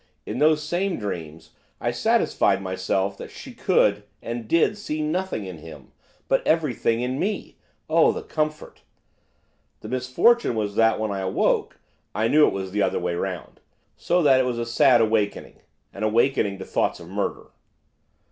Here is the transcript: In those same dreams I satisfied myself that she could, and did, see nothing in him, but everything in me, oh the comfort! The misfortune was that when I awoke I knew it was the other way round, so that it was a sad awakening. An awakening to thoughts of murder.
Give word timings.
In 0.25 0.39
those 0.39 0.63
same 0.63 0.97
dreams 0.97 1.51
I 1.79 1.91
satisfied 1.91 2.59
myself 2.59 3.19
that 3.19 3.29
she 3.29 3.53
could, 3.53 4.01
and 4.19 4.47
did, 4.47 4.75
see 4.75 4.99
nothing 4.99 5.45
in 5.45 5.59
him, 5.59 5.91
but 6.27 6.41
everything 6.47 7.01
in 7.01 7.19
me, 7.19 7.57
oh 7.87 8.11
the 8.11 8.23
comfort! 8.23 8.81
The 9.81 9.89
misfortune 9.89 10.55
was 10.55 10.73
that 10.73 10.99
when 10.99 11.11
I 11.11 11.19
awoke 11.19 11.79
I 12.15 12.27
knew 12.27 12.47
it 12.47 12.51
was 12.51 12.71
the 12.71 12.81
other 12.81 12.97
way 12.99 13.13
round, 13.13 13.59
so 13.95 14.23
that 14.23 14.39
it 14.39 14.43
was 14.43 14.57
a 14.57 14.65
sad 14.65 15.01
awakening. 15.01 15.61
An 15.93 16.01
awakening 16.01 16.57
to 16.57 16.65
thoughts 16.65 16.99
of 16.99 17.07
murder. 17.07 17.51